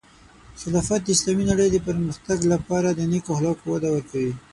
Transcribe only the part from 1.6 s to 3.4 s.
د پرمختګ لپاره د نیکو